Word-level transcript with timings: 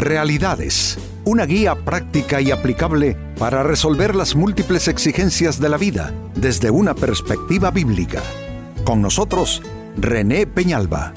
Realidades, 0.00 0.96
una 1.26 1.44
guía 1.44 1.74
práctica 1.74 2.40
y 2.40 2.50
aplicable 2.50 3.18
para 3.38 3.62
resolver 3.62 4.16
las 4.16 4.34
múltiples 4.34 4.88
exigencias 4.88 5.60
de 5.60 5.68
la 5.68 5.76
vida 5.76 6.14
desde 6.34 6.70
una 6.70 6.94
perspectiva 6.94 7.70
bíblica. 7.70 8.22
Con 8.82 9.02
nosotros, 9.02 9.60
René 9.98 10.46
Peñalba. 10.46 11.12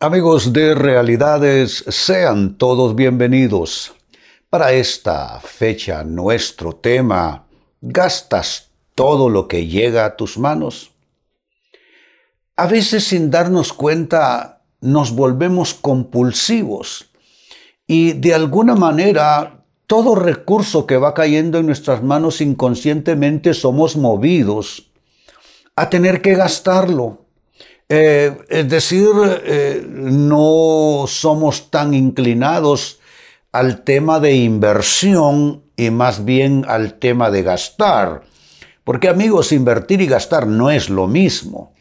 Amigos 0.00 0.54
de 0.54 0.74
Realidades, 0.74 1.84
sean 1.88 2.56
todos 2.56 2.94
bienvenidos. 2.94 3.92
Para 4.48 4.72
esta 4.72 5.38
fecha, 5.40 6.04
nuestro 6.04 6.72
tema, 6.72 7.48
¿gastas 7.82 8.70
todo 8.94 9.28
lo 9.28 9.46
que 9.46 9.66
llega 9.66 10.06
a 10.06 10.16
tus 10.16 10.38
manos? 10.38 10.92
A 12.58 12.66
veces 12.66 13.04
sin 13.04 13.30
darnos 13.30 13.72
cuenta 13.72 14.62
nos 14.80 15.12
volvemos 15.12 15.74
compulsivos 15.74 17.08
y 17.86 18.14
de 18.14 18.34
alguna 18.34 18.74
manera 18.74 19.62
todo 19.86 20.16
recurso 20.16 20.84
que 20.84 20.96
va 20.96 21.14
cayendo 21.14 21.58
en 21.58 21.66
nuestras 21.66 22.02
manos 22.02 22.40
inconscientemente 22.40 23.54
somos 23.54 23.96
movidos 23.96 24.90
a 25.76 25.88
tener 25.88 26.20
que 26.20 26.34
gastarlo. 26.34 27.26
Eh, 27.88 28.36
es 28.48 28.68
decir, 28.68 29.06
eh, 29.44 29.86
no 29.88 31.04
somos 31.06 31.70
tan 31.70 31.94
inclinados 31.94 32.98
al 33.52 33.84
tema 33.84 34.18
de 34.18 34.34
inversión 34.34 35.62
y 35.76 35.90
más 35.90 36.24
bien 36.24 36.64
al 36.66 36.94
tema 36.94 37.30
de 37.30 37.44
gastar. 37.44 38.22
Porque 38.82 39.08
amigos, 39.08 39.52
invertir 39.52 40.00
y 40.00 40.08
gastar 40.08 40.48
no 40.48 40.72
es 40.72 40.90
lo 40.90 41.06
mismo. 41.06 41.77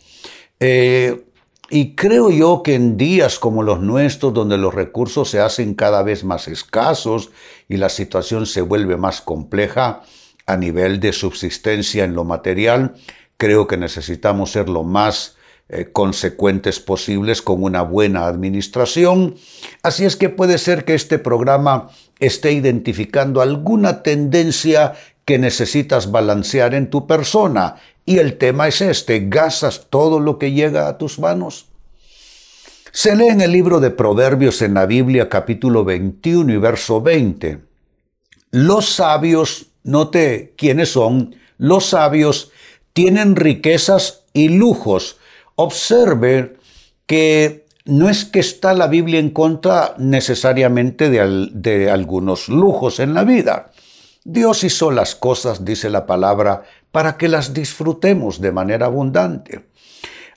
Eh, 0.59 1.23
y 1.69 1.95
creo 1.95 2.29
yo 2.29 2.63
que 2.63 2.75
en 2.75 2.95
días 2.97 3.39
como 3.39 3.61
los 3.61 3.81
nuestros, 3.81 4.33
donde 4.33 4.57
los 4.57 4.73
recursos 4.73 5.29
se 5.29 5.41
hacen 5.41 5.73
cada 5.73 6.01
vez 6.01 6.23
más 6.23 6.47
escasos 6.47 7.31
y 7.67 7.77
la 7.77 7.89
situación 7.89 8.45
se 8.45 8.61
vuelve 8.61 8.95
más 8.95 9.19
compleja 9.19 10.01
a 10.45 10.55
nivel 10.55 11.01
de 11.01 11.11
subsistencia 11.11 12.05
en 12.05 12.15
lo 12.15 12.23
material, 12.23 12.95
creo 13.35 13.67
que 13.67 13.75
necesitamos 13.75 14.51
ser 14.51 14.69
lo 14.69 14.83
más 14.83 15.35
eh, 15.67 15.89
consecuentes 15.91 16.79
posibles 16.79 17.41
con 17.41 17.61
una 17.61 17.81
buena 17.81 18.27
administración. 18.27 19.35
Así 19.83 20.05
es 20.05 20.15
que 20.15 20.29
puede 20.29 20.57
ser 20.59 20.85
que 20.85 20.95
este 20.95 21.19
programa 21.19 21.89
esté 22.19 22.53
identificando 22.53 23.41
alguna 23.41 24.03
tendencia 24.03 24.93
que 25.25 25.37
necesitas 25.37 26.09
balancear 26.09 26.73
en 26.73 26.89
tu 26.89 27.05
persona 27.05 27.75
y 28.07 28.19
el 28.19 28.37
tema 28.37 28.69
es 28.69 28.79
este, 28.79 29.27
¿gastas 29.27 29.87
todo 29.89 30.21
lo 30.21 30.39
que 30.39 30.53
llega 30.53 30.87
a 30.87 30.97
tus 30.97 31.19
manos? 31.19 31.65
Se 32.93 33.17
lee 33.17 33.27
en 33.27 33.41
el 33.41 33.51
libro 33.51 33.81
de 33.81 33.91
Proverbios 33.91 34.61
en 34.61 34.75
la 34.75 34.85
Biblia 34.85 35.27
capítulo 35.27 35.83
21 35.83 36.53
y 36.53 36.57
verso 36.57 37.01
20. 37.01 37.59
Los 38.51 38.87
sabios, 38.87 39.67
note 39.83 40.53
quiénes 40.57 40.93
son, 40.93 41.35
los 41.57 41.87
sabios 41.87 42.53
tienen 42.93 43.35
riquezas 43.35 44.23
y 44.31 44.47
lujos. 44.47 45.17
Observe 45.55 46.55
que 47.07 47.65
no 47.83 48.07
es 48.07 48.23
que 48.23 48.39
está 48.39 48.73
la 48.73 48.87
Biblia 48.87 49.19
en 49.19 49.31
contra 49.31 49.95
necesariamente 49.97 51.09
de, 51.09 51.49
de 51.51 51.91
algunos 51.91 52.47
lujos 52.47 53.01
en 53.01 53.13
la 53.13 53.25
vida. 53.25 53.73
Dios 54.23 54.65
hizo 54.65 54.91
las 54.91 55.15
cosas, 55.15 55.63
dice 55.63 55.89
la 55.89 56.05
palabra, 56.05 56.63
para 56.91 57.17
que 57.17 57.27
las 57.27 57.53
disfrutemos 57.53 58.41
de 58.41 58.51
manera 58.51 58.87
abundante. 58.87 59.65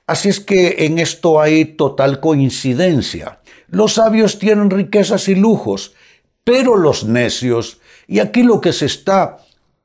Así 0.06 0.28
es 0.28 0.40
que 0.40 0.86
en 0.86 0.98
esto 0.98 1.40
hay 1.40 1.64
total 1.64 2.20
coincidencia. 2.20 3.40
Los 3.68 3.94
sabios 3.94 4.38
tienen 4.38 4.70
riquezas 4.70 5.28
y 5.28 5.36
lujos, 5.36 5.94
pero 6.42 6.76
los 6.76 7.04
necios, 7.04 7.80
y 8.08 8.18
aquí 8.18 8.42
lo 8.42 8.60
que 8.60 8.72
se 8.72 8.86
está 8.86 9.38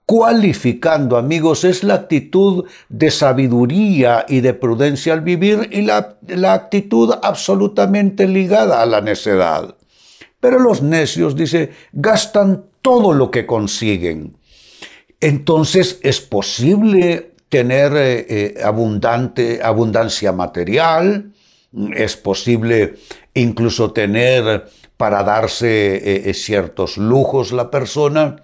cualificando, 0.06 1.18
amigos, 1.18 1.64
es 1.64 1.84
la 1.84 1.96
actitud 1.96 2.66
de 2.90 3.12
sabiduría 3.12 4.26
y 4.28 4.42
de 4.42 4.54
prudencia 4.54 5.14
al 5.14 5.22
vivir 5.22 5.70
y 5.72 5.82
la, 5.82 6.18
la 6.28 6.54
actitud 6.54 7.14
absolutamente 7.22 8.28
ligada 8.28 8.82
a 8.82 8.86
la 8.86 9.02
necedad. 9.02 9.76
Pero 10.40 10.60
los 10.60 10.82
necios, 10.82 11.36
dice, 11.36 11.72
gastan 11.92 12.66
todo 12.82 13.14
lo 13.14 13.32
que 13.32 13.46
consiguen. 13.46 14.38
Entonces 15.26 16.00
es 16.04 16.22
posible 16.22 17.32
tener 17.50 17.94
eh, 17.96 18.26
eh, 18.30 18.64
abundante, 18.64 19.60
abundancia 19.64 20.32
material, 20.32 21.34
es 21.96 22.16
posible 22.16 22.98
incluso 23.34 23.92
tener 23.92 24.68
para 24.98 25.24
darse 25.24 26.30
eh, 26.30 26.34
ciertos 26.36 26.98
lujos 26.98 27.54
la 27.54 27.72
persona, 27.72 28.36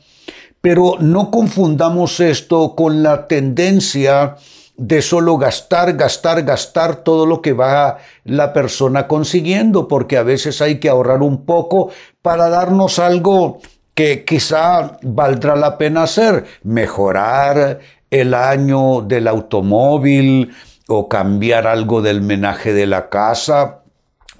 pero 0.60 0.96
no 1.00 1.30
confundamos 1.30 2.20
esto 2.20 2.76
con 2.76 3.04
la 3.04 3.28
tendencia 3.28 4.38
de 4.76 5.04
solo 5.04 5.38
gastar, 5.38 5.94
gastar, 5.96 6.42
gastar 6.42 7.04
todo 7.04 7.28
lo 7.28 7.44
que 7.44 7.54
va 7.54 8.00
la 8.24 8.54
persona 8.54 9.08
consiguiendo, 9.08 9.88
porque 9.88 10.18
a 10.18 10.24
veces 10.24 10.64
hay 10.64 10.80
que 10.80 10.90
ahorrar 10.90 11.22
un 11.22 11.46
poco 11.46 11.92
para 12.24 12.50
darnos 12.50 12.98
algo 12.98 13.60
que 14.02 14.26
quizá 14.26 14.98
valdrá 15.04 15.56
la 15.56 15.78
pena 15.78 16.02
hacer, 16.02 16.46
mejorar 16.64 17.82
el 18.10 18.34
año 18.34 19.02
del 19.02 19.28
automóvil 19.28 20.56
o 20.88 21.08
cambiar 21.08 21.68
algo 21.68 22.02
del 22.02 22.22
menaje 22.22 22.74
de 22.74 22.88
la 22.88 23.10
casa, 23.10 23.84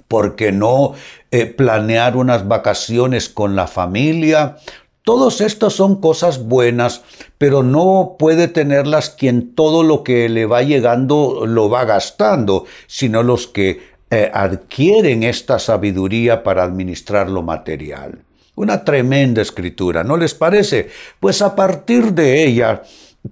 ¿por 0.08 0.34
qué 0.34 0.50
no 0.50 0.94
eh, 1.30 1.46
planear 1.46 2.16
unas 2.16 2.48
vacaciones 2.48 3.28
con 3.28 3.54
la 3.54 3.68
familia? 3.68 4.56
Todos 5.04 5.40
estos 5.40 5.74
son 5.74 6.00
cosas 6.00 6.42
buenas, 6.42 7.02
pero 7.38 7.62
no 7.62 8.16
puede 8.18 8.48
tenerlas 8.48 9.10
quien 9.10 9.54
todo 9.54 9.84
lo 9.84 10.02
que 10.02 10.28
le 10.28 10.44
va 10.44 10.62
llegando 10.62 11.46
lo 11.46 11.70
va 11.70 11.84
gastando, 11.84 12.64
sino 12.88 13.22
los 13.22 13.46
que 13.46 13.80
eh, 14.10 14.28
adquieren 14.34 15.22
esta 15.22 15.60
sabiduría 15.60 16.42
para 16.42 16.64
administrar 16.64 17.30
lo 17.30 17.42
material. 17.42 18.24
Una 18.62 18.84
tremenda 18.84 19.42
escritura, 19.42 20.04
¿no 20.04 20.16
les 20.16 20.34
parece? 20.34 20.88
Pues 21.18 21.42
a 21.42 21.56
partir 21.56 22.12
de 22.12 22.44
ella 22.44 22.82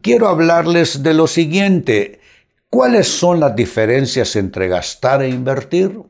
quiero 0.03 0.27
hablarles 0.27 1.05
de 1.05 1.15
lo 1.15 1.29
siguiente. 1.29 2.19
¿Cuáles 2.69 3.07
son 3.07 3.39
las 3.39 3.55
diferencias 3.55 4.35
entre 4.35 4.67
gastar 4.67 5.23
e 5.23 5.29
invertir? 5.29 6.01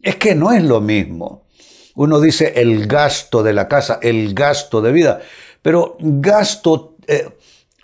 Es 0.00 0.16
que 0.16 0.34
no 0.34 0.50
es 0.50 0.62
lo 0.62 0.80
mismo. 0.80 1.44
Uno 1.94 2.22
dice 2.22 2.54
el 2.56 2.86
gasto 2.86 3.42
de 3.42 3.52
la 3.52 3.68
casa, 3.68 3.98
el 4.00 4.32
gasto 4.32 4.80
de 4.80 4.92
vida, 4.92 5.20
pero 5.60 5.98
gasto, 6.00 6.96
eh, 7.06 7.28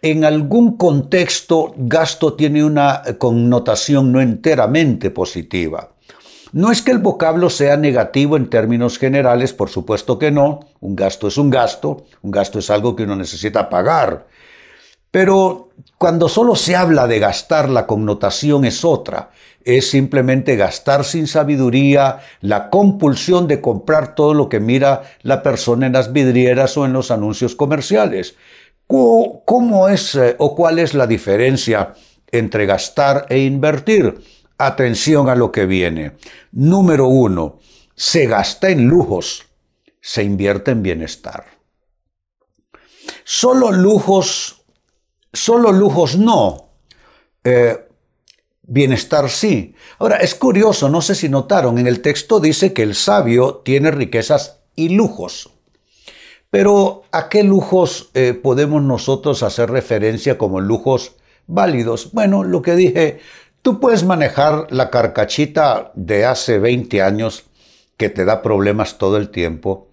en 0.01 0.25
algún 0.25 0.79
contexto, 0.79 1.75
gasto 1.77 2.33
tiene 2.33 2.65
una 2.65 3.03
connotación 3.19 4.13
no 4.13 4.23
enteramente 4.23 5.11
positiva. 5.11 5.91
No 6.53 6.71
es 6.71 6.81
que 6.83 6.93
el 6.93 6.99
vocablo 6.99 7.51
sea 7.51 7.77
negativo 7.77 8.37
en 8.37 8.49
términos 8.49 8.99
generales, 8.99 9.53
por 9.53 9.69
supuesto 9.69 10.19
que 10.19 10.31
no. 10.31 10.61
Un 10.81 10.95
gasto 10.95 11.29
es 11.29 11.39
un 11.39 11.51
gasto, 11.51 12.05
un 12.23 12.31
gasto 12.31 12.59
es 12.59 12.71
algo 12.71 12.95
que 12.95 13.03
uno 13.03 13.17
necesita 13.17 13.69
pagar. 13.69 14.27
Pero 15.11 15.71
cuando 15.99 16.29
solo 16.29 16.55
se 16.55 16.77
habla 16.77 17.07
de 17.07 17.19
gastar, 17.19 17.69
la 17.69 17.87
connotación 17.87 18.65
es 18.65 18.85
otra. 18.85 19.31
Es 19.65 19.91
simplemente 19.91 20.57
gastar 20.57 21.05
sin 21.05 21.27
sabiduría, 21.27 22.21
la 22.41 22.71
compulsión 22.71 23.49
de 23.49 23.61
comprar 23.61 24.15
todo 24.15 24.33
lo 24.33 24.49
que 24.49 24.61
mira 24.61 25.03
la 25.23 25.43
persona 25.43 25.87
en 25.87 25.95
las 25.95 26.13
vidrieras 26.13 26.77
o 26.77 26.85
en 26.85 26.93
los 26.93 27.11
anuncios 27.11 27.57
comerciales. 27.57 28.37
¿Cómo 28.87 29.89
es 29.89 30.15
eh, 30.15 30.37
o 30.39 30.55
cuál 30.55 30.79
es 30.79 30.95
la 30.95 31.09
diferencia 31.09 31.95
entre 32.31 32.67
gastar 32.67 33.27
e 33.29 33.41
invertir? 33.41 34.21
Atención 34.59 35.29
a 35.29 35.35
lo 35.35 35.53
que 35.53 35.67
viene. 35.67 36.13
Número 36.53 37.09
uno, 37.09 37.59
se 37.95 38.27
gasta 38.27 38.71
en 38.71 38.87
lujos, 38.87 39.47
se 40.01 40.23
invierte 40.23 40.71
en 40.71 40.83
bienestar. 40.83 41.45
Solo 43.25 43.73
lujos, 43.73 44.63
solo 45.33 45.73
lujos 45.73 46.17
no. 46.17 46.71
Eh, 47.45 47.87
bienestar 48.63 49.29
sí. 49.31 49.75
Ahora, 49.99 50.17
es 50.19 50.35
curioso, 50.35 50.89
no 50.89 51.01
sé 51.01 51.15
si 51.15 51.29
notaron, 51.29 51.79
en 51.79 51.87
el 51.87 52.03
texto 52.03 52.41
dice 52.41 52.73
que 52.73 52.83
el 52.83 52.95
sabio 52.95 53.57
tiene 53.65 53.91
riquezas 53.91 54.61
y 54.75 54.91
lujos. 54.91 55.51
Pero 56.51 57.03
¿a 57.13 57.29
qué 57.29 57.43
lujos 57.43 58.11
eh, 58.15 58.33
podemos 58.33 58.83
nosotros 58.83 59.43
hacer 59.43 59.71
referencia 59.71 60.39
como 60.39 60.61
lujos 60.61 61.17
válidos? 61.47 62.13
Bueno, 62.13 62.45
lo 62.45 62.63
que 62.63 62.77
dije, 62.77 63.21
Tú 63.67 63.81
puedes 63.81 64.05
manejar 64.05 64.69
la 64.71 64.91
carcachita 64.91 65.91
de 65.97 66.25
hace 66.25 66.61
20 66.61 67.03
años 67.03 67.47
que 67.97 68.09
te 68.09 68.25
da 68.25 68.41
problemas 68.41 68.97
todo 68.97 69.17
el 69.17 69.31
tiempo. 69.31 69.89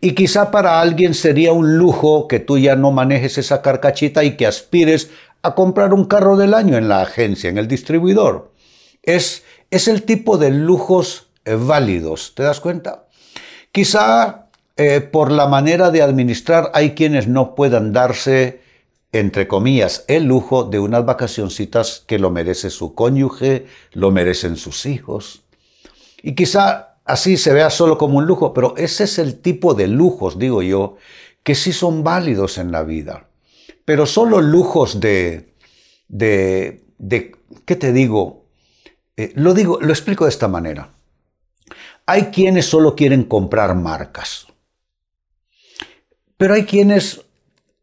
Y 0.00 0.12
quizá 0.12 0.50
para 0.50 0.80
alguien 0.80 1.12
sería 1.12 1.52
un 1.52 1.76
lujo 1.76 2.26
que 2.26 2.40
tú 2.40 2.56
ya 2.56 2.74
no 2.74 2.90
manejes 2.90 3.36
esa 3.36 3.60
carcachita 3.60 4.24
y 4.24 4.38
que 4.38 4.46
aspires 4.46 5.10
a 5.42 5.54
comprar 5.54 5.92
un 5.92 6.06
carro 6.06 6.38
del 6.38 6.54
año 6.54 6.78
en 6.78 6.88
la 6.88 7.02
agencia, 7.02 7.50
en 7.50 7.58
el 7.58 7.68
distribuidor. 7.68 8.50
Es 9.02 9.44
es 9.70 9.88
el 9.88 10.04
tipo 10.04 10.38
de 10.38 10.50
lujos 10.50 11.26
eh, 11.44 11.54
válidos, 11.60 12.32
¿te 12.34 12.44
das 12.44 12.60
cuenta? 12.60 13.08
Quizá 13.72 14.46
eh, 14.78 15.02
por 15.02 15.30
la 15.30 15.48
manera 15.48 15.90
de 15.90 16.00
administrar 16.00 16.70
hay 16.72 16.92
quienes 16.92 17.28
no 17.28 17.54
puedan 17.54 17.92
darse, 17.92 18.61
entre 19.12 19.46
comillas, 19.46 20.04
el 20.08 20.24
lujo 20.24 20.64
de 20.64 20.78
unas 20.78 21.04
vacacioncitas 21.04 22.02
que 22.06 22.18
lo 22.18 22.30
merece 22.30 22.70
su 22.70 22.94
cónyuge, 22.94 23.66
lo 23.92 24.10
merecen 24.10 24.56
sus 24.56 24.86
hijos. 24.86 25.44
Y 26.22 26.34
quizá 26.34 26.96
así 27.04 27.36
se 27.36 27.52
vea 27.52 27.68
solo 27.68 27.98
como 27.98 28.18
un 28.18 28.26
lujo, 28.26 28.54
pero 28.54 28.74
ese 28.78 29.04
es 29.04 29.18
el 29.18 29.40
tipo 29.40 29.74
de 29.74 29.86
lujos, 29.86 30.38
digo 30.38 30.62
yo, 30.62 30.96
que 31.42 31.54
sí 31.54 31.72
son 31.72 32.02
válidos 32.02 32.56
en 32.56 32.72
la 32.72 32.84
vida. 32.84 33.28
Pero 33.84 34.06
solo 34.06 34.40
lujos 34.40 34.98
de, 34.98 35.54
de, 36.08 36.84
de 36.96 37.36
¿qué 37.66 37.76
te 37.76 37.92
digo? 37.92 38.46
Eh, 39.18 39.32
lo 39.34 39.52
digo, 39.52 39.78
lo 39.80 39.92
explico 39.92 40.24
de 40.24 40.30
esta 40.30 40.48
manera. 40.48 40.90
Hay 42.06 42.26
quienes 42.26 42.66
solo 42.66 42.96
quieren 42.96 43.24
comprar 43.24 43.74
marcas. 43.74 44.46
Pero 46.38 46.54
hay 46.54 46.64
quienes 46.64 47.20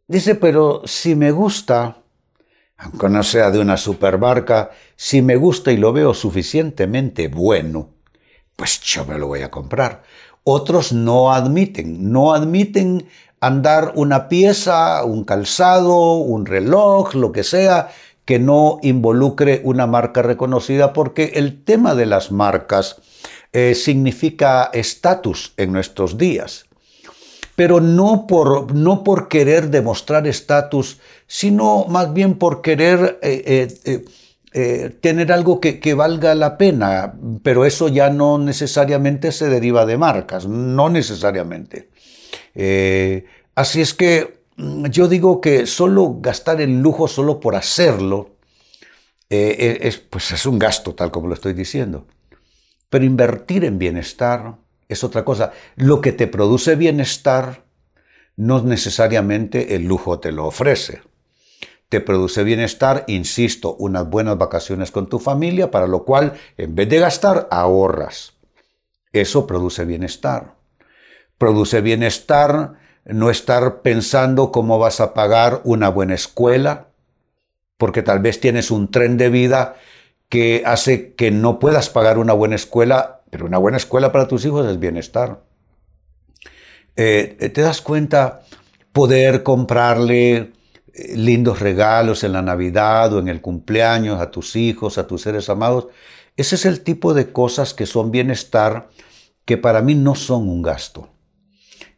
dice, 0.10 0.36
pero 0.36 0.82
si 0.86 1.16
me 1.16 1.32
gusta, 1.32 1.98
aunque 2.78 3.08
no 3.08 3.24
sea 3.24 3.52
de 3.52 3.60
una 3.60 3.78
supermarca, 3.78 4.72
si 4.98 5.22
me 5.22 5.38
gusta 5.38 5.72
y 5.72 5.78
lo 5.78 5.94
veo 5.94 6.14
suficientemente 6.14 7.30
bueno, 7.30 7.92
pues 8.56 8.82
yo 8.82 9.06
me 9.06 9.18
lo 9.18 9.28
voy 9.28 9.44
a 9.44 9.52
comprar. 9.52 10.04
Otros 10.44 10.92
no 10.92 11.32
admiten, 11.32 12.12
no 12.12 12.34
admiten 12.34 13.08
andar 13.40 13.94
una 13.96 14.28
pieza, 14.28 15.04
un 15.06 15.24
calzado, 15.24 16.14
un 16.16 16.46
reloj, 16.46 17.14
lo 17.14 17.32
que 17.32 17.44
sea, 17.44 17.90
que 18.26 18.40
no 18.40 18.80
involucre 18.82 19.62
una 19.64 19.88
marca 19.88 20.22
reconocida, 20.22 20.92
porque 20.92 21.34
el 21.36 21.64
tema 21.64 21.96
de 21.96 22.08
las 22.08 22.32
marcas 22.32 23.02
eh, 23.54 23.76
significa 23.76 24.70
estatus 24.74 25.54
en 25.58 25.72
nuestros 25.72 26.18
días. 26.18 26.69
Pero 27.60 27.82
no 27.82 28.26
por, 28.26 28.74
no 28.74 29.04
por 29.04 29.28
querer 29.28 29.70
demostrar 29.70 30.26
estatus, 30.28 31.00
sino 31.28 31.86
más 31.90 32.14
bien 32.14 32.36
por 32.36 32.62
querer 32.62 33.20
eh, 33.22 33.68
eh, 34.54 34.98
tener 35.02 35.32
algo 35.34 35.60
que, 35.60 35.82
que, 35.82 35.94
valga 35.94 36.36
la 36.36 36.58
pena. 36.58 37.16
Pero 37.44 37.66
eso 37.66 37.90
ya 37.90 38.10
no 38.10 38.38
necesariamente 38.38 39.34
se 39.34 39.50
deriva 39.50 39.86
de 39.86 39.98
marcas, 39.98 40.48
no 40.48 40.90
necesariamente. 40.90 41.90
así 43.56 43.82
es 43.82 43.94
que 43.94 44.40
Mm, 44.60 44.88
yo 44.88 45.08
digo 45.08 45.40
que 45.40 45.66
solo 45.66 46.18
gastar 46.20 46.60
en 46.60 46.82
lujo 46.82 47.08
solo 47.08 47.40
por 47.40 47.56
hacerlo 47.56 48.36
eh, 49.30 49.56
eh, 49.58 49.78
es, 49.84 50.00
pues 50.00 50.32
es 50.32 50.46
un 50.46 50.60
gasto, 50.60 50.94
tal 50.94 51.12
como 51.12 51.30
lo 51.30 51.34
estoy 51.34 51.54
diciendo. 51.54 52.06
Pero 52.90 53.06
invertir 53.06 53.64
en 53.64 53.80
bienestar 53.80 54.58
es 54.90 55.04
otra 55.04 55.24
cosa. 55.24 55.54
Lo 55.76 56.02
que 56.02 56.12
te 56.12 56.28
produce 56.28 56.76
bienestar 56.76 57.64
no 58.36 58.62
necesariamente 58.62 59.76
el 59.76 59.86
lujo 59.86 60.20
te 60.20 60.32
lo 60.32 60.48
ofrece. 60.48 61.02
Te 61.88 62.02
produce 62.02 62.44
bienestar, 62.44 63.04
insisto, 63.08 63.76
unas 63.76 64.10
buenas 64.10 64.38
vacaciones 64.38 64.92
con 64.92 65.08
tu 65.08 65.20
familia, 65.20 65.72
para 65.72 65.88
lo 65.88 66.04
cual 66.04 66.34
en 66.58 66.76
vez 66.76 66.90
de 66.90 67.00
gastar, 67.00 67.48
ahorras. 67.52 68.34
Eso 69.14 69.48
produce 69.48 69.86
bienestar. 69.86 70.56
Produce 71.38 71.82
bienestar 71.82 72.74
no 73.06 73.30
estar 73.30 73.82
pensando 73.82 74.52
cómo 74.52 74.78
vas 74.78 75.00
a 75.00 75.14
pagar 75.14 75.62
una 75.64 75.90
buena 75.90 76.14
escuela, 76.14 76.88
porque 77.78 78.04
tal 78.04 78.20
vez 78.20 78.40
tienes 78.40 78.72
un 78.72 78.92
tren 78.92 79.18
de 79.18 79.30
vida 79.30 79.76
que 80.30 80.64
hace 80.66 81.16
que 81.16 81.32
no 81.32 81.58
puedas 81.58 81.90
pagar 81.90 82.20
una 82.20 82.34
buena 82.34 82.56
escuela, 82.56 83.19
pero 83.30 83.46
una 83.46 83.58
buena 83.58 83.78
escuela 83.78 84.12
para 84.12 84.28
tus 84.28 84.46
hijos 84.46 84.68
es 84.68 84.80
bienestar. 84.80 85.42
Eh, 86.96 87.52
¿Te 87.54 87.62
das 87.62 87.82
cuenta? 87.82 88.42
Poder 88.92 89.44
comprarle 89.44 90.36
eh, 90.36 90.52
lindos 91.16 91.60
regalos 91.60 92.24
en 92.24 92.34
la 92.34 92.42
Navidad 92.42 93.14
o 93.14 93.20
en 93.20 93.28
el 93.28 93.42
cumpleaños 93.42 94.20
a 94.20 94.32
tus 94.32 94.56
hijos, 94.56 94.98
a 94.98 95.08
tus 95.08 95.22
seres 95.22 95.50
amados. 95.50 95.88
Ese 96.36 96.56
es 96.56 96.66
el 96.66 96.82
tipo 96.82 97.14
de 97.14 97.32
cosas 97.32 97.74
que 97.74 97.86
son 97.86 98.12
bienestar 98.12 98.90
que 99.46 99.58
para 99.58 99.82
mí 99.82 99.96
no 99.96 100.16
son 100.16 100.50
un 100.50 100.62
gasto. 100.62 101.10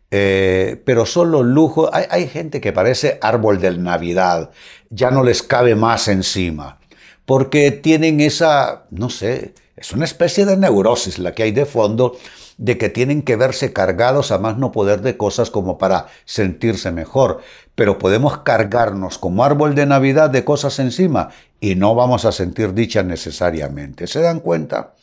Eh, 0.10 0.82
pero 0.86 1.06
solo 1.06 1.42
lujo. 1.42 1.90
Hay, 1.94 2.06
hay, 2.10 2.28
gente 2.28 2.60
que 2.60 2.74
parece 2.74 3.18
árbol 3.22 3.62
del 3.62 3.82
Navidad, 3.82 4.52
ya 4.90 5.10
no 5.10 5.24
les 5.24 5.42
cabe 5.42 5.76
más 5.76 6.10
encima, 6.10 6.80
porque 7.26 7.72
tienen 7.72 8.20
esa, 8.20 8.88
no 8.92 9.10
sé, 9.10 9.54
es 9.82 9.92
una 9.94 10.06
especie 10.06 10.46
de 10.46 10.58
neurosis 10.58 11.18
la 11.18 11.34
que 11.34 11.42
hay 11.42 11.52
de 11.52 11.66
fondo 11.66 12.16
de 12.58 12.78
que 12.78 12.90
tienen 12.90 13.24
que 13.24 13.36
verse 13.36 13.74
cargados 13.74 14.32
a 14.32 14.38
más 14.38 14.58
no 14.58 14.72
poder 14.72 15.02
de 15.02 15.18
cosas 15.18 15.50
como 15.50 15.80
para 15.80 16.06
sentirse 16.26 16.92
mejor, 16.92 17.42
pero 17.74 17.98
podemos 17.98 18.40
cargarnos 18.40 19.18
como 19.18 19.44
árbol 19.44 19.74
de 19.74 19.88
Navidad 19.88 20.30
de 20.30 20.46
cosas 20.46 20.78
encima 20.78 21.30
y 21.60 21.74
no 21.74 21.96
vamos 21.96 22.26
a 22.26 22.32
sentir 22.32 22.76
dicha 22.76 23.02
necesariamente. 23.02 24.06
¿Se 24.06 24.22
dan 24.22 24.40
cuenta? 24.40 24.94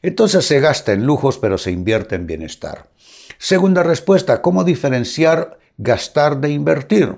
Entonces 0.00 0.46
se 0.46 0.60
gasta 0.60 0.92
en 0.92 1.04
lujos, 1.04 1.38
pero 1.38 1.58
se 1.58 1.72
invierte 1.72 2.14
en 2.14 2.28
bienestar. 2.28 2.88
Segunda 3.36 3.82
respuesta, 3.82 4.42
¿cómo 4.42 4.62
diferenciar 4.62 5.58
gastar 5.76 6.40
de 6.40 6.50
invertir? 6.50 7.16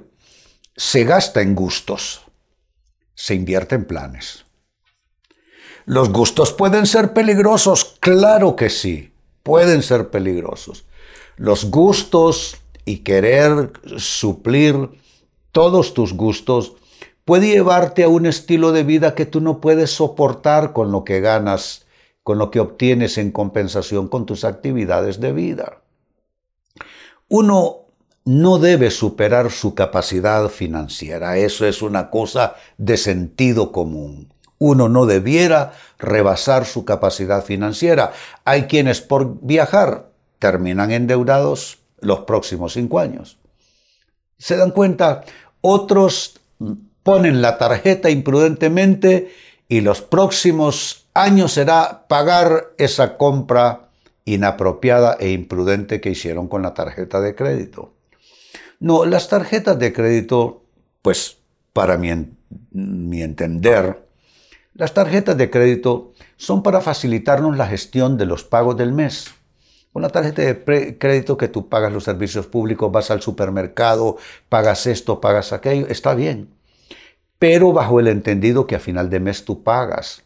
Se 0.76 1.04
gasta 1.04 1.42
en 1.42 1.54
gustos, 1.54 2.22
se 3.14 3.34
invierte 3.34 3.74
en 3.74 3.84
planes. 3.84 4.46
¿Los 5.84 6.10
gustos 6.10 6.52
pueden 6.52 6.86
ser 6.86 7.12
peligrosos? 7.12 7.96
Claro 8.00 8.54
que 8.56 8.70
sí, 8.70 9.12
pueden 9.42 9.82
ser 9.82 10.10
peligrosos. 10.10 10.84
Los 11.36 11.64
gustos 11.66 12.56
y 12.84 12.98
querer 12.98 13.72
suplir 13.96 14.90
todos 15.50 15.94
tus 15.94 16.14
gustos 16.14 16.74
puede 17.24 17.48
llevarte 17.48 18.04
a 18.04 18.08
un 18.08 18.26
estilo 18.26 18.72
de 18.72 18.84
vida 18.84 19.14
que 19.14 19.26
tú 19.26 19.40
no 19.40 19.60
puedes 19.60 19.90
soportar 19.90 20.72
con 20.72 20.92
lo 20.92 21.04
que 21.04 21.20
ganas, 21.20 21.86
con 22.22 22.38
lo 22.38 22.50
que 22.50 22.60
obtienes 22.60 23.18
en 23.18 23.30
compensación 23.30 24.08
con 24.08 24.26
tus 24.26 24.44
actividades 24.44 25.20
de 25.20 25.32
vida. 25.32 25.82
Uno 27.28 27.86
no 28.24 28.58
debe 28.58 28.90
superar 28.90 29.50
su 29.50 29.74
capacidad 29.74 30.48
financiera, 30.48 31.36
eso 31.38 31.66
es 31.66 31.82
una 31.82 32.10
cosa 32.10 32.54
de 32.78 32.96
sentido 32.96 33.72
común. 33.72 34.31
Uno 34.64 34.88
no 34.88 35.06
debiera 35.06 35.72
rebasar 35.98 36.66
su 36.66 36.84
capacidad 36.84 37.44
financiera. 37.44 38.12
Hay 38.44 38.68
quienes 38.68 39.00
por 39.00 39.40
viajar 39.40 40.10
terminan 40.38 40.92
endeudados 40.92 41.78
los 42.00 42.20
próximos 42.20 42.74
cinco 42.74 43.00
años. 43.00 43.38
¿Se 44.38 44.56
dan 44.56 44.70
cuenta? 44.70 45.24
Otros 45.62 46.38
ponen 47.02 47.42
la 47.42 47.58
tarjeta 47.58 48.08
imprudentemente 48.08 49.32
y 49.68 49.80
los 49.80 50.00
próximos 50.00 51.06
años 51.12 51.54
será 51.54 52.06
pagar 52.06 52.68
esa 52.78 53.16
compra 53.16 53.88
inapropiada 54.24 55.16
e 55.18 55.32
imprudente 55.32 56.00
que 56.00 56.10
hicieron 56.10 56.46
con 56.46 56.62
la 56.62 56.72
tarjeta 56.72 57.20
de 57.20 57.34
crédito. 57.34 57.94
No, 58.78 59.06
las 59.06 59.28
tarjetas 59.28 59.76
de 59.80 59.92
crédito, 59.92 60.62
pues 61.02 61.38
para 61.72 61.96
mi, 61.98 62.12
entender, 63.22 64.01
las 64.74 64.94
tarjetas 64.94 65.36
de 65.36 65.50
crédito 65.50 66.12
son 66.36 66.62
para 66.62 66.80
facilitarnos 66.80 67.56
la 67.56 67.66
gestión 67.66 68.16
de 68.16 68.26
los 68.26 68.44
pagos 68.44 68.76
del 68.76 68.92
mes. 68.92 69.30
Con 69.92 70.00
la 70.00 70.08
tarjeta 70.08 70.40
de 70.40 70.96
crédito 70.98 71.36
que 71.36 71.48
tú 71.48 71.68
pagas 71.68 71.92
los 71.92 72.04
servicios 72.04 72.46
públicos, 72.46 72.90
vas 72.90 73.10
al 73.10 73.20
supermercado, 73.20 74.16
pagas 74.48 74.86
esto, 74.86 75.20
pagas 75.20 75.52
aquello, 75.52 75.86
está 75.88 76.14
bien. 76.14 76.48
Pero 77.38 77.72
bajo 77.72 78.00
el 78.00 78.08
entendido 78.08 78.66
que 78.66 78.76
a 78.76 78.80
final 78.80 79.10
de 79.10 79.20
mes 79.20 79.44
tú 79.44 79.62
pagas. 79.62 80.22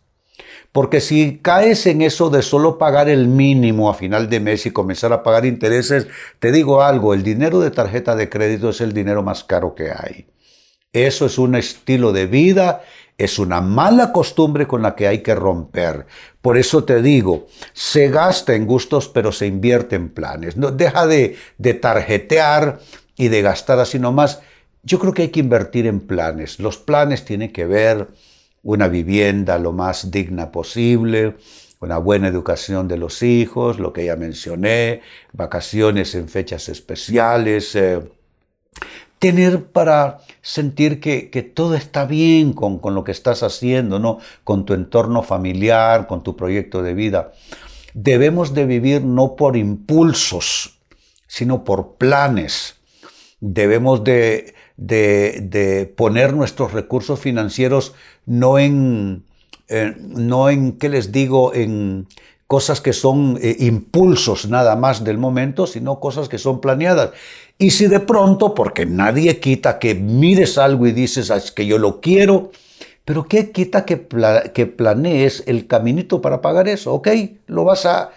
Porque 0.70 1.00
si 1.00 1.38
caes 1.38 1.86
en 1.86 2.02
eso 2.02 2.30
de 2.30 2.42
solo 2.42 2.78
pagar 2.78 3.08
el 3.08 3.26
mínimo 3.26 3.90
a 3.90 3.94
final 3.94 4.28
de 4.28 4.38
mes 4.38 4.66
y 4.66 4.70
comenzar 4.70 5.12
a 5.12 5.22
pagar 5.22 5.46
intereses, 5.46 6.06
te 6.38 6.52
digo 6.52 6.82
algo, 6.82 7.14
el 7.14 7.22
dinero 7.24 7.60
de 7.60 7.70
tarjeta 7.70 8.14
de 8.14 8.28
crédito 8.28 8.68
es 8.68 8.80
el 8.80 8.92
dinero 8.92 9.22
más 9.22 9.42
caro 9.42 9.74
que 9.74 9.90
hay. 9.90 10.26
Eso 10.92 11.26
es 11.26 11.38
un 11.38 11.56
estilo 11.56 12.12
de 12.12 12.26
vida, 12.26 12.82
es 13.18 13.38
una 13.38 13.60
mala 13.60 14.12
costumbre 14.12 14.66
con 14.66 14.82
la 14.82 14.94
que 14.94 15.06
hay 15.06 15.22
que 15.22 15.34
romper. 15.34 16.06
Por 16.42 16.58
eso 16.58 16.84
te 16.84 17.02
digo, 17.02 17.46
se 17.72 18.08
gasta 18.08 18.54
en 18.54 18.66
gustos 18.66 19.08
pero 19.08 19.32
se 19.32 19.46
invierte 19.46 19.96
en 19.96 20.10
planes. 20.10 20.56
No, 20.56 20.70
deja 20.70 21.06
de, 21.06 21.36
de 21.58 21.74
tarjetear 21.74 22.80
y 23.16 23.28
de 23.28 23.42
gastar 23.42 23.78
así 23.80 23.98
nomás. 23.98 24.40
Yo 24.82 24.98
creo 24.98 25.14
que 25.14 25.22
hay 25.22 25.28
que 25.28 25.40
invertir 25.40 25.86
en 25.86 26.00
planes. 26.00 26.60
Los 26.60 26.78
planes 26.78 27.24
tienen 27.24 27.52
que 27.52 27.66
ver 27.66 28.08
una 28.62 28.88
vivienda 28.88 29.58
lo 29.58 29.72
más 29.72 30.10
digna 30.10 30.50
posible, 30.52 31.36
una 31.80 31.98
buena 31.98 32.28
educación 32.28 32.88
de 32.88 32.96
los 32.96 33.22
hijos, 33.22 33.78
lo 33.78 33.92
que 33.92 34.04
ya 34.04 34.16
mencioné, 34.16 35.02
vacaciones 35.32 36.14
en 36.14 36.28
fechas 36.28 36.68
especiales, 36.68 37.74
eh, 37.76 38.02
tener 39.18 39.66
para 39.66 40.18
sentir 40.42 41.00
que, 41.00 41.52
todo 41.54 41.74
está 41.74 42.04
bien 42.04 42.52
con, 42.52 42.78
con, 42.78 42.94
lo 42.94 43.04
que 43.04 43.12
estás 43.12 43.42
haciendo, 43.42 43.98
¿no? 43.98 44.18
Con 44.44 44.64
tu 44.64 44.74
entorno 44.74 45.22
familiar, 45.22 46.06
con 46.06 46.22
tu 46.22 46.36
proyecto 46.36 46.82
de 46.82 46.94
vida. 46.94 47.32
Debemos 47.94 48.52
de 48.54 48.66
vivir 48.66 49.02
no 49.02 49.36
por 49.36 49.56
impulsos, 49.56 50.78
sino 51.26 51.64
por 51.64 51.94
planes. 51.94 52.76
Debemos 53.40 54.04
de, 54.04 54.54
de, 54.76 55.92
poner 55.96 56.34
nuestros 56.34 56.72
recursos 56.72 57.20
financieros 57.20 57.94
no 58.26 58.58
en, 58.58 59.24
no 59.98 60.50
en, 60.50 60.72
¿qué 60.72 60.88
les 60.88 61.12
digo?, 61.12 61.54
en 61.54 62.06
cosas 62.46 62.80
que 62.80 62.92
son 62.92 63.38
eh, 63.42 63.56
impulsos 63.60 64.48
nada 64.48 64.76
más 64.76 65.02
del 65.02 65.18
momento, 65.18 65.66
sino 65.66 65.98
cosas 65.98 66.28
que 66.28 66.38
son 66.38 66.60
planeadas. 66.60 67.10
Y 67.58 67.70
si 67.70 67.86
de 67.86 68.00
pronto, 68.00 68.54
porque 68.54 68.84
nadie 68.84 69.40
quita 69.40 69.78
que 69.78 69.94
mires 69.94 70.58
algo 70.58 70.86
y 70.86 70.92
dices, 70.92 71.30
es 71.30 71.50
que 71.50 71.66
yo 71.66 71.78
lo 71.78 72.00
quiero, 72.00 72.50
pero 73.06 73.24
¿qué 73.24 73.50
quita 73.50 73.86
que, 73.86 74.06
que 74.52 74.66
planees 74.66 75.42
el 75.46 75.66
caminito 75.66 76.20
para 76.20 76.42
pagar 76.42 76.68
eso? 76.68 76.92
Ok, 76.92 77.08
lo 77.46 77.64
vas 77.64 77.86
a, 77.86 78.10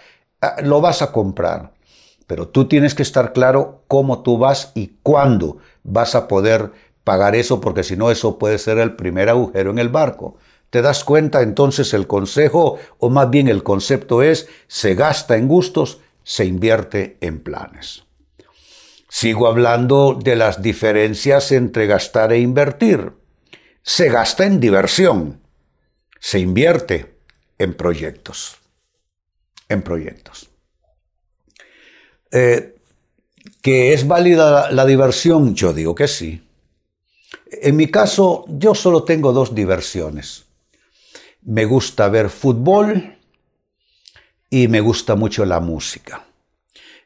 lo 0.62 0.80
vas 0.80 1.00
a 1.00 1.12
comprar. 1.12 1.72
Pero 2.26 2.48
tú 2.48 2.66
tienes 2.66 2.94
que 2.94 3.02
estar 3.02 3.32
claro 3.32 3.82
cómo 3.88 4.22
tú 4.22 4.36
vas 4.36 4.72
y 4.74 4.92
cuándo 5.02 5.58
vas 5.84 6.14
a 6.14 6.28
poder 6.28 6.72
pagar 7.02 7.34
eso, 7.34 7.60
porque 7.60 7.82
si 7.82 7.96
no, 7.96 8.10
eso 8.10 8.38
puede 8.38 8.58
ser 8.58 8.78
el 8.78 8.94
primer 8.94 9.30
agujero 9.30 9.70
en 9.70 9.78
el 9.78 9.88
barco. 9.88 10.36
¿Te 10.68 10.82
das 10.82 11.02
cuenta? 11.02 11.42
Entonces 11.42 11.94
el 11.94 12.06
consejo, 12.06 12.78
o 12.98 13.10
más 13.10 13.30
bien 13.30 13.48
el 13.48 13.62
concepto 13.62 14.22
es, 14.22 14.48
se 14.68 14.94
gasta 14.94 15.36
en 15.36 15.48
gustos, 15.48 16.00
se 16.22 16.44
invierte 16.44 17.16
en 17.20 17.40
planes. 17.40 18.04
Sigo 19.10 19.48
hablando 19.48 20.18
de 20.22 20.36
las 20.36 20.62
diferencias 20.62 21.52
entre 21.52 21.86
gastar 21.86 22.32
e 22.32 22.38
invertir 22.38 23.20
se 23.82 24.08
gasta 24.08 24.44
en 24.46 24.60
diversión, 24.60 25.40
se 26.18 26.38
invierte 26.38 27.18
en 27.58 27.74
proyectos. 27.74 28.56
En 29.68 29.82
proyectos. 29.82 30.50
Eh, 32.30 32.76
¿Que 33.62 33.92
es 33.92 34.06
válida 34.06 34.70
la, 34.70 34.86
diversión? 34.86 35.54
Yo 35.54 35.72
digo 35.72 35.94
que 35.94 36.08
sí. 36.08 36.46
En 37.50 37.76
mi 37.76 37.88
caso, 37.90 38.44
yo 38.48 38.74
solo 38.74 39.04
tengo 39.04 39.32
dos 39.32 39.54
diversiones. 39.54 40.46
Me 41.42 41.64
gusta 41.64 42.08
ver 42.08 42.30
fútbol 42.30 43.18
y 44.50 44.68
me 44.68 44.80
gusta 44.80 45.14
mucho 45.14 45.44
la 45.44 45.60
música. 45.60 46.26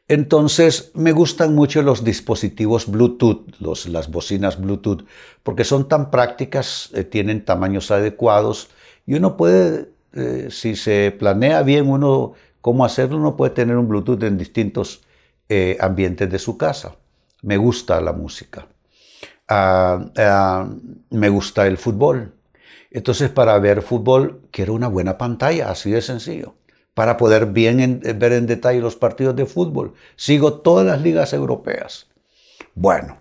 Entonces 0.07 0.91
me 0.93 1.11
gustan 1.13 1.55
mucho 1.55 1.81
los 1.81 2.03
dispositivos 2.03 2.87
Bluetooth, 2.87 3.47
las 3.87 4.11
bocinas 4.11 4.61
Bluetooth, 4.61 5.03
porque 5.41 5.63
son 5.63 5.87
tan 5.87 6.11
prácticas, 6.11 6.91
eh, 6.93 7.03
tienen 7.03 7.43
tamaños 7.43 7.89
adecuados 7.89 8.69
y 9.07 9.15
uno 9.15 9.35
puede, 9.35 9.89
eh, 10.13 10.49
si 10.51 10.75
se 10.75 11.11
planea 11.17 11.63
bien 11.63 11.89
uno 11.89 12.33
cómo 12.61 12.85
hacerlo, 12.85 13.17
uno 13.17 13.35
puede 13.35 13.53
tener 13.55 13.77
un 13.77 13.87
Bluetooth 13.87 14.21
en 14.23 14.37
distintos 14.37 15.01
eh, 15.49 15.75
ambientes 15.79 16.29
de 16.29 16.37
su 16.37 16.55
casa. 16.55 16.95
Me 17.41 17.57
gusta 17.57 17.99
la 17.99 18.13
música. 18.13 18.67
Ah, 19.47 20.05
ah, 20.17 20.69
me 21.09 21.29
gusta 21.29 21.65
el 21.65 21.77
fútbol. 21.77 22.31
Entonces 22.91 23.29
para 23.31 23.57
ver 23.57 23.81
fútbol 23.81 24.41
quiero 24.51 24.73
una 24.73 24.87
buena 24.87 25.17
pantalla, 25.17 25.71
así 25.71 25.89
de 25.89 26.01
sencillo 26.01 26.55
para 26.95 27.17
poder 27.17 27.47
bien 27.47 28.01
ver 28.15 28.31
en 28.31 28.47
detalle 28.47 28.79
los 28.79 28.95
partidos 28.95 29.35
de 29.35 29.45
fútbol. 29.45 29.93
Sigo 30.15 30.55
todas 30.55 30.87
las 30.87 31.01
ligas 31.01 31.33
europeas. 31.33 32.07
Bueno, 32.73 33.19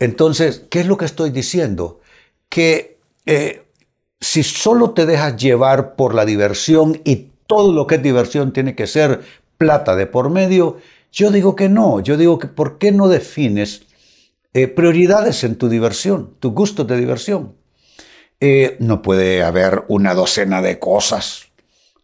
entonces, 0.00 0.64
¿qué 0.68 0.80
es 0.80 0.86
lo 0.86 0.98
que 0.98 1.04
estoy 1.06 1.30
diciendo? 1.30 2.00
Que 2.48 2.98
eh, 3.24 3.62
si 4.20 4.42
solo 4.42 4.90
te 4.90 5.06
dejas 5.06 5.36
llevar 5.36 5.94
por 5.94 6.12
la 6.12 6.26
diversión 6.26 7.00
y 7.04 7.28
todo 7.46 7.72
lo 7.72 7.86
que 7.86 7.94
es 7.94 8.02
diversión 8.02 8.52
tiene 8.52 8.74
que 8.74 8.88
ser 8.88 9.20
plata 9.58 9.94
de 9.94 10.06
por 10.06 10.28
medio, 10.28 10.78
yo 11.12 11.30
digo 11.30 11.54
que 11.54 11.68
no. 11.68 12.00
Yo 12.00 12.16
digo 12.16 12.40
que 12.40 12.48
¿por 12.48 12.78
qué 12.78 12.90
no 12.90 13.08
defines 13.08 13.82
eh, 14.54 14.66
prioridades 14.66 15.44
en 15.44 15.54
tu 15.54 15.68
diversión, 15.68 16.34
tu 16.40 16.50
gusto 16.50 16.82
de 16.82 16.96
diversión? 16.96 17.54
Eh, 18.40 18.76
no 18.80 19.02
puede 19.02 19.44
haber 19.44 19.84
una 19.86 20.14
docena 20.14 20.60
de 20.60 20.80
cosas 20.80 21.53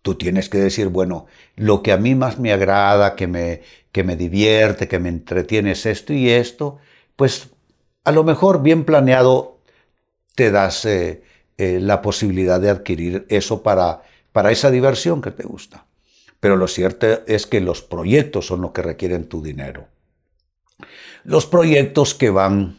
Tú 0.03 0.15
tienes 0.15 0.49
que 0.49 0.59
decir, 0.59 0.89
bueno, 0.89 1.27
lo 1.57 1.83
que 1.83 1.93
a 1.93 1.97
mí 1.97 2.15
más 2.15 2.39
me 2.39 2.53
agrada, 2.53 3.17
que 3.17 3.27
me, 3.27 3.63
que 3.93 4.05
me 4.05 4.17
divierte, 4.17 4.89
que 4.89 4.99
me 4.99 5.09
entretiene 5.09 5.73
es 5.73 5.85
esto 5.87 6.13
y 6.13 6.31
esto, 6.31 6.79
pues 7.17 7.51
a 8.05 8.13
lo 8.13 8.25
mejor 8.25 8.63
bien 8.63 8.85
planeado 8.85 9.59
te 10.35 10.51
das 10.51 10.85
eh, 10.87 11.23
eh, 11.59 11.79
la 11.81 12.01
posibilidad 12.01 12.61
de 12.61 12.71
adquirir 12.71 13.27
eso 13.29 13.63
para, 13.63 14.03
para 14.33 14.51
esa 14.51 14.71
diversión 14.71 15.21
que 15.21 15.31
te 15.31 15.43
gusta. 15.43 15.87
Pero 16.41 16.57
lo 16.57 16.67
cierto 16.67 17.07
es 17.27 17.47
que 17.47 17.61
los 17.61 17.83
proyectos 17.83 18.47
son 18.47 18.63
los 18.63 18.73
que 18.73 18.83
requieren 18.83 19.29
tu 19.29 19.43
dinero. 19.43 19.89
Los 21.25 21.45
proyectos 21.45 22.15
que 22.15 22.31
van 22.31 22.79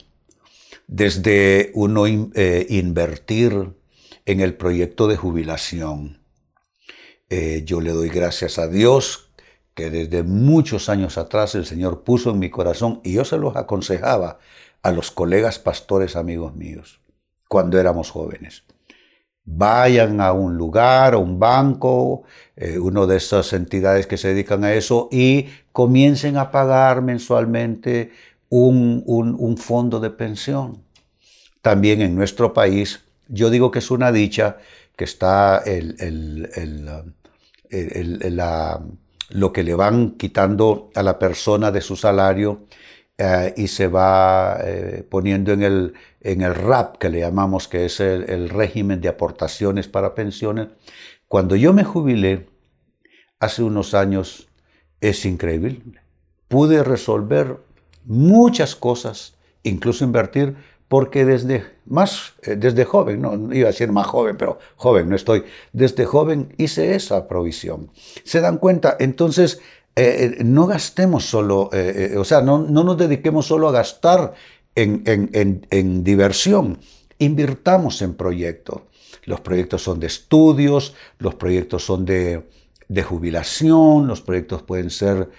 desde 0.87 1.71
uno 1.75 2.05
eh, 2.07 2.65
invertir 2.69 3.73
en 4.25 4.39
el 4.39 4.55
proyecto 4.55 5.07
de 5.07 5.17
jubilación, 5.17 6.20
eh, 7.33 7.63
yo 7.63 7.79
le 7.79 7.91
doy 7.91 8.09
gracias 8.09 8.59
a 8.59 8.67
Dios 8.67 9.31
que 9.73 9.89
desde 9.89 10.21
muchos 10.21 10.89
años 10.89 11.17
atrás 11.17 11.55
el 11.55 11.65
Señor 11.65 12.03
puso 12.03 12.31
en 12.31 12.39
mi 12.39 12.49
corazón 12.49 12.99
y 13.05 13.13
yo 13.13 13.23
se 13.23 13.37
los 13.37 13.55
aconsejaba 13.55 14.39
a 14.83 14.91
los 14.91 15.11
colegas 15.11 15.57
pastores 15.57 16.17
amigos 16.17 16.53
míos 16.55 16.99
cuando 17.47 17.79
éramos 17.79 18.11
jóvenes. 18.11 18.63
Vayan 19.45 20.19
a 20.19 20.33
un 20.33 20.57
lugar, 20.57 21.13
a 21.13 21.19
un 21.19 21.39
banco, 21.39 22.23
eh, 22.57 22.77
una 22.77 23.05
de 23.05 23.15
esas 23.15 23.53
entidades 23.53 24.07
que 24.07 24.17
se 24.17 24.27
dedican 24.27 24.65
a 24.65 24.73
eso 24.73 25.07
y 25.09 25.47
comiencen 25.71 26.35
a 26.35 26.51
pagar 26.51 27.01
mensualmente 27.01 28.11
un, 28.49 29.03
un, 29.05 29.57
fondo 29.57 30.01
de 30.01 30.09
pensión. 30.09 30.83
También 31.61 32.01
en 32.01 32.13
nuestro 32.13 32.53
país, 32.53 33.05
yo 33.29 33.49
digo 33.49 33.71
que 33.71 33.79
es 33.79 33.89
una 33.89 34.11
dicha 34.11 34.57
que 34.97 35.05
está 35.05 35.59
el, 35.59 35.95
el 35.97 37.13
lo 39.29 39.53
que 39.53 39.63
le 39.63 39.75
van 39.75 40.11
quitando 40.11 40.91
a 40.95 41.03
la 41.03 41.17
persona 41.17 41.71
de 41.71 41.81
su 41.81 41.95
salario 41.95 42.65
eh, 43.17 43.53
y 43.55 43.67
se 43.67 43.87
va 43.87 44.57
eh, 44.63 45.05
poniendo 45.07 45.53
en 45.53 45.61
el, 45.61 45.93
en 46.21 46.41
el 46.41 46.55
RAP, 46.55 46.97
que 46.97 47.09
le 47.09 47.19
llamamos, 47.19 47.67
que 47.67 47.85
es 47.85 47.99
el, 47.99 48.49
régimen 48.49 48.99
de 48.99 49.09
aportaciones 49.09 49.87
para 49.87 50.15
pensiones. 50.15 50.69
Cuando 51.27 51.55
yo 51.55 51.71
me 51.71 51.83
jubilé, 51.83 52.47
hace 53.39 53.63
unos 53.63 53.93
años, 53.93 54.49
es 55.01 55.25
increíble. 55.25 55.81
Pude 56.47 56.83
resolver 56.83 57.57
muchas 58.05 58.75
cosas, 58.75 59.35
incluso 59.63 60.03
invertir 60.03 60.55
porque 60.91 61.23
desde 61.23 61.63
más, 61.85 62.33
eh, 62.43 62.57
desde 62.57 62.83
joven, 62.83 63.21
no 63.21 63.55
iba 63.55 63.69
a 63.69 63.71
decir 63.71 63.93
más 63.93 64.07
joven, 64.07 64.35
pero 64.35 64.59
joven 64.75 65.07
no 65.07 65.15
estoy, 65.15 65.45
desde 65.71 66.03
joven 66.03 66.53
hice 66.57 66.95
esa 66.95 67.29
provisión. 67.29 67.89
¿Se 68.25 68.41
dan 68.41 68.57
cuenta? 68.57 68.97
Entonces, 68.99 69.61
eh, 69.95 70.35
eh, 70.37 70.43
no 70.43 70.67
gastemos 70.67 71.23
solo, 71.23 71.69
o 72.17 72.25
sea, 72.25 72.41
no, 72.41 72.57
no, 72.57 72.83
nos 72.83 72.97
dediquemos 72.97 73.45
solo 73.45 73.69
a 73.69 73.71
gastar 73.71 74.33
en, 74.75 75.03
en, 75.05 75.65
en, 75.69 76.03
diversión, 76.03 76.79
invirtamos 77.19 78.01
en 78.01 78.15
proyectos. 78.15 78.81
Los 79.23 79.39
proyectos 79.39 79.81
son 79.81 79.97
de 80.01 80.07
estudios, 80.07 80.93
los 81.19 81.35
proyectos 81.35 81.85
son 81.85 82.03
de, 82.03 82.43
de 82.89 83.03
jubilación, 83.03 84.07
los 84.07 84.19
proyectos 84.19 84.61
pueden 84.63 84.89
ser 84.89 85.29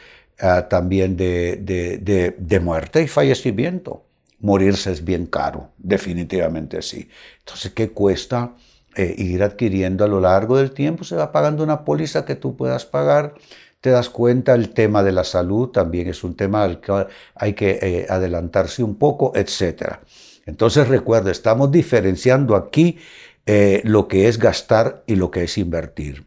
ah, 0.41 0.67
también 0.71 1.15
de, 1.19 1.57
de, 1.57 2.37
de 2.39 2.61
muerte 2.61 3.03
y 3.03 3.07
fallecimiento 3.07 4.05
morirse 4.43 4.93
es 4.93 5.05
bien 5.05 5.27
caro, 5.27 5.71
definitivamente 5.79 6.83
sí. 6.83 7.09
Entonces, 7.39 7.73
¿qué 7.73 7.91
cuesta 7.91 8.55
eh, 8.95 9.15
ir 9.17 9.43
adquiriendo 9.43 10.05
a 10.05 10.09
lo 10.09 10.21
largo 10.21 10.59
del 10.59 10.73
tiempo? 10.73 11.05
Se 11.05 11.17
va 11.17 11.33
pagando 11.33 11.63
una 11.63 11.85
póliza 11.85 12.27
que 12.27 12.35
tú 12.37 12.57
puedas 12.57 12.85
pagar. 12.85 13.35
Te 13.81 13.91
das 13.91 14.11
cuenta, 14.11 14.55
el 14.55 14.71
tema 14.71 15.03
de 15.03 15.13
la 15.13 15.25
salud 15.25 15.69
también 15.71 16.09
es 16.09 16.23
un 16.23 16.37
tema 16.37 16.63
al 16.65 16.81
que 16.81 17.07
hay 17.35 17.55
que 17.55 17.79
eh, 17.81 18.07
adelantarse 18.09 18.83
un 18.83 18.97
poco, 18.97 19.33
etc. 19.35 19.99
Entonces, 20.45 20.89
recuerda, 20.89 21.31
estamos 21.31 21.71
diferenciando 21.71 22.55
aquí 22.57 22.99
eh, 23.47 23.81
lo 23.85 24.07
que 24.07 24.29
es 24.29 24.39
gastar 24.39 25.03
y 25.07 25.17
lo 25.17 25.31
que 25.31 25.45
es 25.45 25.57
invertir. 25.57 26.27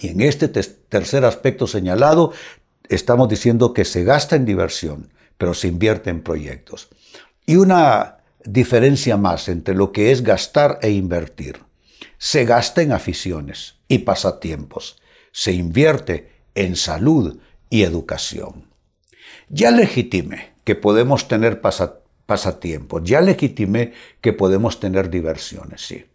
Y 0.00 0.08
en 0.08 0.20
este 0.20 0.48
tercer 0.48 1.24
aspecto 1.24 1.66
señalado, 1.66 2.32
estamos 2.88 3.28
diciendo 3.28 3.72
que 3.72 3.84
se 3.84 4.04
gasta 4.04 4.36
en 4.36 4.44
diversión, 4.44 5.12
pero 5.38 5.54
se 5.54 5.68
invierte 5.68 6.10
en 6.10 6.22
proyectos. 6.22 6.88
Y 7.46 7.56
una 7.56 8.18
diferencia 8.44 9.16
más 9.16 9.48
entre 9.48 9.74
lo 9.74 9.92
que 9.92 10.10
es 10.10 10.22
gastar 10.22 10.78
e 10.82 10.90
invertir. 10.90 11.60
Se 12.18 12.44
gasta 12.44 12.82
en 12.82 12.92
aficiones 12.92 13.76
y 13.88 13.98
pasatiempos. 13.98 15.00
Se 15.32 15.52
invierte 15.52 16.30
en 16.54 16.76
salud 16.76 17.38
y 17.70 17.82
educación. 17.82 18.66
Ya 19.48 19.70
legitime 19.70 20.54
que 20.64 20.74
podemos 20.74 21.28
tener 21.28 21.60
pasatiempos. 21.60 23.02
Ya 23.04 23.20
legitimé 23.20 23.92
que 24.20 24.32
podemos 24.32 24.80
tener 24.80 25.10
diversiones, 25.10 25.82
sí. 25.86 26.06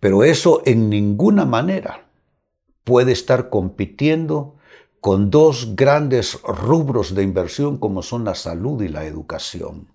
Pero 0.00 0.24
eso 0.24 0.62
en 0.64 0.88
ninguna 0.88 1.44
manera 1.44 2.08
puede 2.84 3.12
estar 3.12 3.50
compitiendo 3.50 4.56
con 5.00 5.30
dos 5.30 5.76
grandes 5.76 6.40
rubros 6.42 7.14
de 7.14 7.22
inversión 7.22 7.76
como 7.76 8.02
son 8.02 8.24
la 8.24 8.34
salud 8.34 8.82
y 8.82 8.88
la 8.88 9.04
educación. 9.04 9.88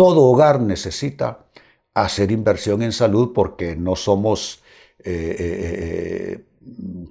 Todo 0.00 0.22
hogar 0.22 0.62
necesita 0.62 1.44
hacer 1.92 2.32
inversión 2.32 2.80
en 2.80 2.90
salud 2.90 3.32
porque 3.34 3.76
no 3.76 3.96
somos, 3.96 4.62
eh, 5.04 5.36
eh, 5.38 6.38
eh, 6.38 6.44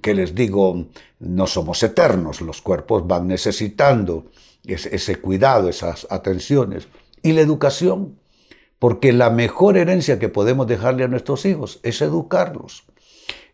¿qué 0.02 0.12
les 0.12 0.34
digo? 0.34 0.86
No 1.20 1.46
somos 1.46 1.80
eternos, 1.84 2.40
los 2.40 2.60
cuerpos 2.60 3.06
van 3.06 3.28
necesitando 3.28 4.24
ese 4.66 5.20
cuidado, 5.20 5.68
esas 5.68 6.08
atenciones. 6.10 6.88
Y 7.22 7.30
la 7.30 7.42
educación, 7.42 8.18
porque 8.80 9.12
la 9.12 9.30
mejor 9.30 9.76
herencia 9.76 10.18
que 10.18 10.28
podemos 10.28 10.66
dejarle 10.66 11.04
a 11.04 11.06
nuestros 11.06 11.46
hijos 11.46 11.78
es 11.84 12.02
educarlos. 12.02 12.82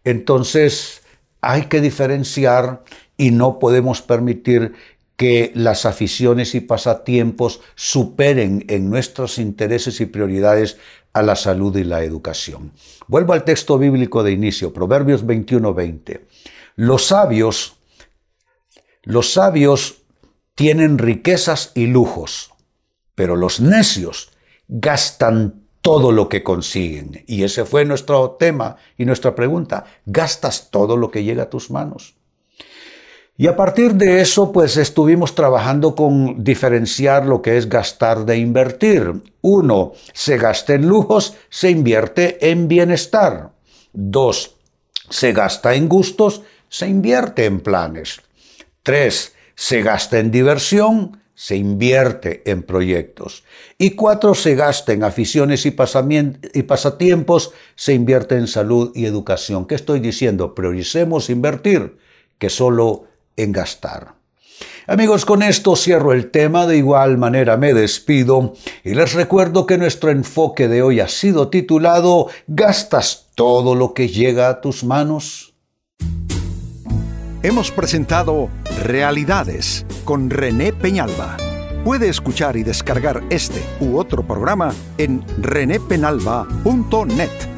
Entonces, 0.03 1.03
hay 1.43 1.67
que 1.67 1.83
diferenciar 1.83 2.85
y 3.19 3.33
no 3.33 3.59
podemos 3.59 4.01
permitir 4.01 4.73
que 5.17 5.51
las 5.55 5.87
aficiones 5.87 6.55
y 6.55 6.61
pasatiempos 6.61 7.61
superen 7.75 8.65
en 8.69 8.91
nuestros 8.91 9.39
intereses 9.39 10.01
y 10.01 10.07
prioridades 10.07 10.79
a 11.13 11.23
la 11.23 11.37
salud 11.37 11.75
y 11.77 11.85
la 11.85 12.05
educación. 12.05 12.73
Vuelvo 13.09 13.33
al 13.33 13.45
texto 13.45 13.79
bíblico 13.79 14.23
de 14.23 14.33
inicio, 14.33 14.73
Proverbios 14.73 15.25
21:20. 15.25 16.27
Los 16.77 17.07
sabios, 17.07 17.79
los 19.03 19.33
sabios 19.33 20.03
tienen 20.55 20.99
riquezas 20.99 21.73
y 21.75 21.87
lujos, 21.87 22.53
pero 23.15 23.37
los 23.37 23.61
necios 23.61 24.31
gastan 24.69 25.63
todo 25.81 26.13
lo 26.13 26.29
que 26.29 26.43
consiguen. 26.43 27.25
Y 27.27 27.45
ese 27.45 27.65
fue 27.65 27.85
nuestro 27.85 28.33
tema 28.33 28.77
y 28.99 29.05
nuestra 29.05 29.35
pregunta. 29.35 29.85
¿Gastas 30.05 30.71
todo 30.71 30.97
lo 30.97 31.11
que 31.11 31.25
llega 31.25 31.45
a 31.45 31.51
tus 31.51 31.71
manos? 31.71 32.16
Y 33.39 33.49
a 33.49 33.57
partir 33.57 33.95
de 33.95 34.23
eso, 34.23 34.51
pues 34.51 34.79
estuvimos 34.79 35.35
trabajando 35.35 35.95
con 35.95 36.43
diferenciar 36.43 37.27
lo 37.27 37.43
que 37.43 37.59
es 37.59 37.69
gastar 37.69 38.25
de 38.25 38.39
invertir. 38.39 39.13
Uno, 39.43 39.93
se 40.15 40.39
gasta 40.39 40.75
en 40.75 40.87
lujos, 40.87 41.35
se 41.51 41.71
invierte 41.71 42.51
en 42.51 42.67
bienestar. 42.67 43.51
Dos, 43.93 44.57
se 45.11 45.33
gasta 45.33 45.75
en 45.75 45.89
gustos, 45.89 46.43
se 46.69 46.89
invierte 46.89 47.45
en 47.45 47.61
planes. 47.61 48.23
Tres, 48.83 49.35
se 49.55 49.83
gasta 49.83 50.19
en 50.19 50.31
diversión, 50.31 51.21
se 51.35 51.57
invierte 51.57 52.43
en 52.51 52.63
proyectos. 52.63 53.45
Y 53.77 53.91
cuatro, 53.91 54.35
se 54.35 54.55
gasta 54.55 54.95
en 54.95 55.05
aficiones 55.05 55.67
y, 55.67 55.73
pasatiempos, 55.73 57.53
se 57.75 57.93
invierte 57.93 58.37
en 58.37 58.47
salud 58.47 58.93
y 58.95 59.05
educación. 59.05 59.67
¿Qué 59.67 59.75
estoy 59.75 60.01
diciendo? 60.01 60.55
Prioricemos 60.55 61.29
invertir 61.29 61.99
que 62.39 62.49
solo 62.49 63.05
en 63.37 63.53
gastar. 63.53 64.17
Amigos, 64.89 65.25
con 65.25 65.43
esto 65.43 65.75
cierro 65.75 66.13
el 66.13 66.31
tema, 66.31 66.65
de 66.67 66.77
igual 66.77 67.19
manera 67.19 67.57
me 67.57 67.75
despido 67.75 68.55
y 68.85 68.95
les 68.95 69.15
recuerdo 69.15 69.67
que 69.67 69.79
nuestro 69.79 70.11
enfoque 70.11 70.69
de 70.69 70.83
hoy 70.83 71.01
ha 71.01 71.09
sido 71.09 71.49
titulado 71.49 72.29
¿Gastas 72.47 73.27
todo 73.35 73.75
lo 73.75 73.95
que 73.95 74.09
llega 74.09 74.49
a 74.49 74.61
tus 74.61 74.85
manos? 74.85 75.55
Hemos 77.43 77.73
presentado 77.73 78.49
Realidades 78.85 79.85
con 80.05 80.31
René 80.31 80.73
Peñalba. 80.73 81.37
Puede 81.85 82.09
escuchar 82.09 82.57
y 82.57 82.63
descargar 82.63 83.25
este 83.31 83.61
u 83.81 83.99
otro 83.99 84.25
programa 84.27 84.73
en 84.99 85.25
renépenalba.net. 85.39 87.56